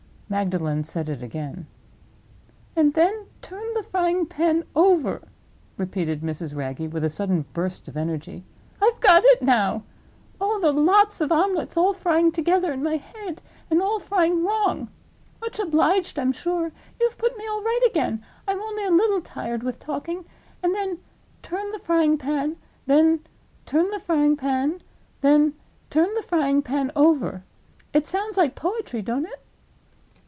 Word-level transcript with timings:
Magdalen 0.31 0.85
said 0.85 1.09
it 1.09 1.21
again. 1.21 1.67
"And 2.73 2.93
then 2.93 3.25
turn 3.41 3.65
the 3.73 3.83
frying 3.83 4.25
pan 4.25 4.63
over," 4.77 5.23
repeated 5.75 6.21
Mrs. 6.21 6.55
Wragge, 6.55 6.89
with 6.93 7.03
a 7.03 7.09
sudden 7.09 7.43
burst 7.51 7.89
of 7.89 7.97
energy. 7.97 8.45
"I've 8.81 9.01
got 9.01 9.25
it 9.25 9.41
now! 9.41 9.83
Oh, 10.39 10.57
the 10.61 10.71
lots 10.71 11.19
of 11.19 11.33
omelettes 11.33 11.75
all 11.75 11.91
frying 11.91 12.31
together 12.31 12.71
in 12.71 12.81
my 12.81 12.95
head; 12.95 13.41
and 13.69 13.81
all 13.81 13.99
frying 13.99 14.45
wrong! 14.45 14.87
Much 15.41 15.59
obliged, 15.59 16.17
I'm 16.17 16.31
sure. 16.31 16.71
You've 17.01 17.17
put 17.17 17.37
me 17.37 17.45
all 17.45 17.61
right 17.61 17.85
again: 17.85 18.23
I'm 18.47 18.61
only 18.61 18.85
a 18.85 18.89
little 18.89 19.19
tired 19.19 19.63
with 19.63 19.79
talking. 19.79 20.23
And 20.63 20.73
then 20.73 20.99
turn 21.41 21.73
the 21.73 21.77
frying 21.79 22.17
pan, 22.17 22.55
then 22.85 23.19
turn 23.65 23.91
the 23.91 23.99
frying 23.99 24.37
pan, 24.37 24.79
then 25.19 25.55
turn 25.89 26.13
the 26.15 26.21
frying 26.21 26.61
pan 26.61 26.89
over. 26.95 27.43
It 27.91 28.07
sounds 28.07 28.37
like 28.37 28.55
poetry, 28.55 29.01
don't 29.01 29.25
it?" 29.25 29.41